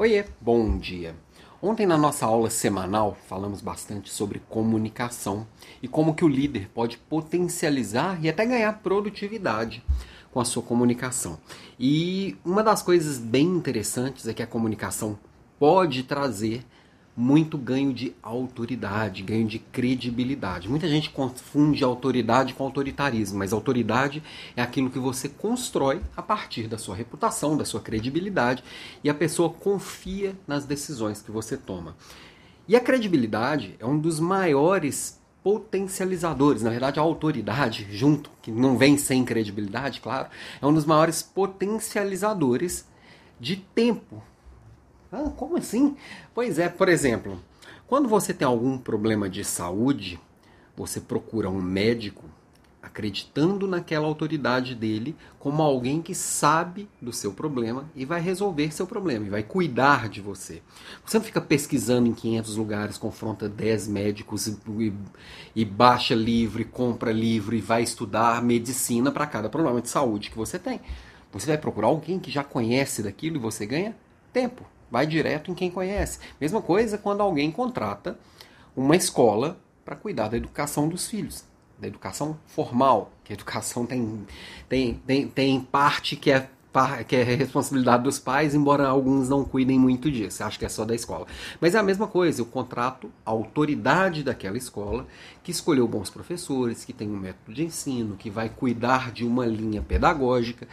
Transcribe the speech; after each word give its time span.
Oiê, 0.00 0.24
bom 0.40 0.78
dia. 0.78 1.16
Ontem 1.60 1.84
na 1.84 1.98
nossa 1.98 2.24
aula 2.24 2.50
semanal 2.50 3.18
falamos 3.26 3.60
bastante 3.60 4.12
sobre 4.12 4.40
comunicação 4.48 5.44
e 5.82 5.88
como 5.88 6.14
que 6.14 6.24
o 6.24 6.28
líder 6.28 6.70
pode 6.72 6.96
potencializar 6.96 8.24
e 8.24 8.28
até 8.28 8.46
ganhar 8.46 8.74
produtividade 8.74 9.84
com 10.30 10.38
a 10.38 10.44
sua 10.44 10.62
comunicação. 10.62 11.36
E 11.80 12.36
uma 12.44 12.62
das 12.62 12.80
coisas 12.80 13.18
bem 13.18 13.48
interessantes 13.48 14.28
é 14.28 14.32
que 14.32 14.40
a 14.40 14.46
comunicação 14.46 15.18
pode 15.58 16.04
trazer 16.04 16.64
muito 17.18 17.58
ganho 17.58 17.92
de 17.92 18.14
autoridade, 18.22 19.24
ganho 19.24 19.48
de 19.48 19.58
credibilidade. 19.58 20.68
Muita 20.68 20.86
gente 20.86 21.10
confunde 21.10 21.82
autoridade 21.82 22.54
com 22.54 22.62
autoritarismo, 22.62 23.40
mas 23.40 23.52
autoridade 23.52 24.22
é 24.56 24.62
aquilo 24.62 24.88
que 24.88 25.00
você 25.00 25.28
constrói 25.28 26.00
a 26.16 26.22
partir 26.22 26.68
da 26.68 26.78
sua 26.78 26.94
reputação, 26.94 27.56
da 27.56 27.64
sua 27.64 27.80
credibilidade, 27.80 28.62
e 29.02 29.10
a 29.10 29.14
pessoa 29.14 29.50
confia 29.50 30.36
nas 30.46 30.64
decisões 30.64 31.20
que 31.20 31.32
você 31.32 31.56
toma. 31.56 31.96
E 32.68 32.76
a 32.76 32.80
credibilidade 32.80 33.74
é 33.80 33.84
um 33.84 33.98
dos 33.98 34.20
maiores 34.20 35.20
potencializadores, 35.42 36.62
na 36.62 36.70
verdade 36.70 37.00
a 37.00 37.02
autoridade, 37.02 37.88
junto, 37.90 38.30
que 38.40 38.52
não 38.52 38.78
vem 38.78 38.96
sem 38.96 39.24
credibilidade, 39.24 40.00
claro, 40.00 40.28
é 40.62 40.64
um 40.64 40.72
dos 40.72 40.84
maiores 40.84 41.20
potencializadores 41.20 42.86
de 43.40 43.56
tempo 43.56 44.22
ah, 45.10 45.30
como 45.36 45.56
assim? 45.56 45.96
Pois 46.34 46.58
é, 46.58 46.68
por 46.68 46.88
exemplo, 46.88 47.40
quando 47.86 48.08
você 48.08 48.34
tem 48.34 48.46
algum 48.46 48.76
problema 48.76 49.28
de 49.28 49.44
saúde, 49.44 50.20
você 50.76 51.00
procura 51.00 51.48
um 51.48 51.60
médico 51.60 52.24
acreditando 52.82 53.66
naquela 53.66 54.06
autoridade 54.06 54.74
dele 54.74 55.16
como 55.38 55.62
alguém 55.62 56.00
que 56.00 56.14
sabe 56.14 56.88
do 57.00 57.12
seu 57.12 57.32
problema 57.32 57.88
e 57.94 58.04
vai 58.04 58.20
resolver 58.20 58.72
seu 58.72 58.86
problema 58.86 59.26
e 59.26 59.30
vai 59.30 59.42
cuidar 59.42 60.08
de 60.08 60.20
você. 60.20 60.62
Você 61.04 61.18
não 61.18 61.24
fica 61.24 61.40
pesquisando 61.40 62.08
em 62.08 62.12
500 62.12 62.56
lugares, 62.56 62.98
confronta 62.98 63.48
10 63.48 63.88
médicos 63.88 64.46
e, 64.46 64.92
e, 65.54 65.64
baixa 65.64 66.14
livro, 66.14 66.62
e 66.62 66.64
compra 66.64 67.12
livro 67.12 67.54
e 67.54 67.60
vai 67.60 67.82
estudar 67.82 68.42
medicina 68.42 69.10
para 69.10 69.26
cada 69.26 69.48
problema 69.48 69.80
de 69.80 69.88
saúde 69.88 70.30
que 70.30 70.36
você 70.36 70.58
tem. 70.58 70.80
Você 71.32 71.46
vai 71.46 71.58
procurar 71.58 71.88
alguém 71.88 72.18
que 72.18 72.30
já 72.30 72.44
conhece 72.44 73.02
daquilo 73.02 73.36
e 73.36 73.40
você 73.40 73.66
ganha 73.66 73.96
tempo. 74.32 74.64
Vai 74.90 75.06
direto 75.06 75.50
em 75.50 75.54
quem 75.54 75.70
conhece. 75.70 76.18
Mesma 76.40 76.62
coisa 76.62 76.96
quando 76.96 77.20
alguém 77.20 77.50
contrata 77.50 78.18
uma 78.76 78.96
escola 78.96 79.58
para 79.84 79.96
cuidar 79.96 80.28
da 80.28 80.36
educação 80.36 80.88
dos 80.88 81.08
filhos, 81.08 81.44
da 81.78 81.86
educação 81.86 82.38
formal, 82.46 83.10
que 83.24 83.32
a 83.32 83.34
educação 83.34 83.86
tem, 83.86 84.26
tem, 84.68 84.94
tem, 85.06 85.28
tem 85.28 85.60
parte 85.60 86.16
que 86.16 86.30
é 86.30 86.48
que 87.08 87.16
é 87.16 87.22
responsabilidade 87.22 88.04
dos 88.04 88.18
pais, 88.18 88.54
embora 88.54 88.86
alguns 88.86 89.28
não 89.28 89.44
cuidem 89.44 89.78
muito 89.78 90.10
disso, 90.10 90.44
acho 90.44 90.58
que 90.58 90.64
é 90.64 90.68
só 90.68 90.84
da 90.84 90.94
escola. 90.94 91.26
Mas 91.60 91.74
é 91.74 91.78
a 91.78 91.82
mesma 91.82 92.06
coisa, 92.06 92.40
eu 92.40 92.46
contrato 92.46 93.10
a 93.24 93.30
autoridade 93.30 94.22
daquela 94.22 94.56
escola, 94.56 95.06
que 95.42 95.50
escolheu 95.50 95.88
bons 95.88 96.10
professores, 96.10 96.84
que 96.84 96.92
tem 96.92 97.10
um 97.10 97.16
método 97.16 97.54
de 97.54 97.64
ensino, 97.64 98.16
que 98.16 98.30
vai 98.30 98.48
cuidar 98.48 99.10
de 99.10 99.24
uma 99.24 99.46
linha 99.46 99.82
pedagógica, 99.82 100.68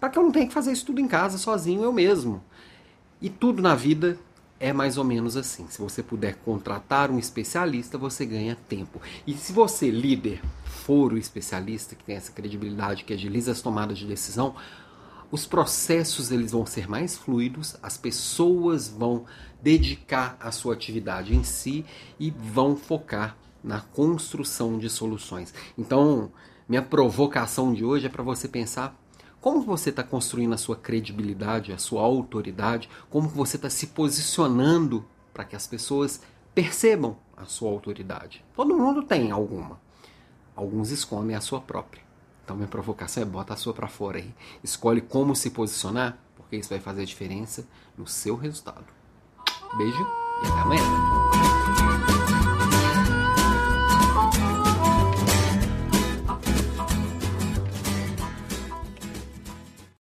para 0.00 0.08
que 0.08 0.18
eu 0.18 0.22
não 0.22 0.32
tenha 0.32 0.46
que 0.46 0.54
fazer 0.54 0.72
isso 0.72 0.86
tudo 0.86 1.00
em 1.00 1.06
casa 1.06 1.38
sozinho 1.38 1.82
eu 1.82 1.92
mesmo. 1.92 2.42
E 3.20 3.28
tudo 3.28 3.60
na 3.60 3.74
vida 3.74 4.18
é 4.60 4.72
mais 4.72 4.98
ou 4.98 5.04
menos 5.04 5.36
assim. 5.36 5.66
Se 5.68 5.80
você 5.80 6.02
puder 6.02 6.36
contratar 6.36 7.10
um 7.10 7.18
especialista, 7.18 7.96
você 7.96 8.24
ganha 8.26 8.56
tempo. 8.68 9.00
E 9.26 9.34
se 9.34 9.52
você, 9.52 9.90
líder, 9.90 10.40
for 10.64 11.12
o 11.12 11.18
especialista 11.18 11.94
que 11.94 12.04
tem 12.04 12.16
essa 12.16 12.32
credibilidade, 12.32 13.04
que 13.04 13.12
agiliza 13.12 13.52
as 13.52 13.60
tomadas 13.60 13.98
de 13.98 14.06
decisão, 14.06 14.54
os 15.30 15.44
processos 15.44 16.30
eles 16.30 16.52
vão 16.52 16.64
ser 16.64 16.88
mais 16.88 17.16
fluidos, 17.16 17.76
as 17.82 17.96
pessoas 17.96 18.88
vão 18.88 19.26
dedicar 19.62 20.36
a 20.40 20.50
sua 20.50 20.74
atividade 20.74 21.34
em 21.34 21.44
si 21.44 21.84
e 22.18 22.30
vão 22.30 22.76
focar 22.76 23.36
na 23.62 23.80
construção 23.80 24.78
de 24.78 24.88
soluções. 24.88 25.52
Então, 25.76 26.32
minha 26.68 26.82
provocação 26.82 27.74
de 27.74 27.84
hoje 27.84 28.06
é 28.06 28.08
para 28.08 28.22
você 28.22 28.48
pensar 28.48 28.98
como 29.40 29.62
você 29.62 29.90
está 29.90 30.02
construindo 30.02 30.52
a 30.54 30.58
sua 30.58 30.76
credibilidade, 30.76 31.72
a 31.72 31.78
sua 31.78 32.02
autoridade? 32.02 32.88
Como 33.08 33.28
você 33.28 33.56
está 33.56 33.70
se 33.70 33.88
posicionando 33.88 35.04
para 35.32 35.44
que 35.44 35.54
as 35.54 35.66
pessoas 35.66 36.20
percebam 36.54 37.16
a 37.36 37.44
sua 37.44 37.70
autoridade? 37.70 38.44
Todo 38.54 38.76
mundo 38.76 39.02
tem 39.02 39.30
alguma. 39.30 39.80
Alguns 40.56 40.90
escondem 40.90 41.36
a 41.36 41.40
sua 41.40 41.60
própria. 41.60 42.02
Então 42.44 42.56
minha 42.56 42.68
provocação 42.68 43.22
é 43.22 43.26
bota 43.26 43.54
a 43.54 43.56
sua 43.56 43.72
para 43.72 43.86
fora 43.86 44.18
aí. 44.18 44.34
Escolhe 44.64 45.00
como 45.00 45.36
se 45.36 45.50
posicionar, 45.50 46.18
porque 46.36 46.56
isso 46.56 46.70
vai 46.70 46.80
fazer 46.80 47.02
a 47.02 47.06
diferença 47.06 47.66
no 47.96 48.06
seu 48.06 48.34
resultado. 48.34 48.86
Beijo 49.76 50.06
e 50.42 50.46
até 50.46 50.60
amanhã. 50.60 51.17